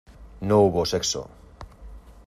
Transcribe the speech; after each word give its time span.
no 0.49 0.57
hubo 0.61 0.83
sexo. 0.83 1.21